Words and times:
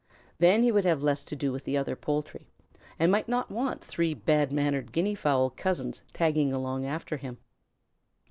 Then 0.39 0.63
he 0.63 0.71
would 0.71 0.83
have 0.83 1.03
less 1.03 1.23
to 1.25 1.35
do 1.35 1.51
with 1.51 1.63
the 1.63 1.77
other 1.77 1.95
poultry, 1.95 2.47
and 2.97 3.11
might 3.11 3.27
not 3.29 3.51
want 3.51 3.83
three 3.85 4.15
bad 4.15 4.51
mannered 4.51 4.91
Guinea 4.91 5.13
fowl 5.13 5.51
cousins 5.51 6.01
tagging 6.11 6.51
along 6.51 6.87
after 6.87 7.17
him. 7.17 7.37